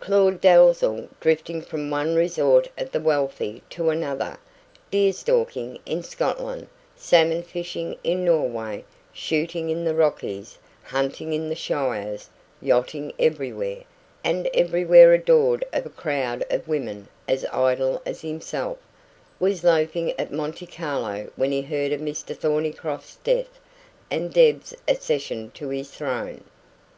[0.00, 4.38] Claud Dalzell, drifting from one resort of the wealthy to another
[4.90, 11.54] deer stalking in Scotland, salmon fishing in Norway, shooting in the Rockies, hunting in the
[11.54, 12.30] Shires,
[12.62, 13.82] yachting everywhere,
[14.24, 18.78] and everywhere adored of a crowd of women as idle as himself
[19.38, 23.60] was loafing at Monte Carlo when he heard of Mr Thornycroft's death
[24.10, 26.44] and Deb's accession to his throne.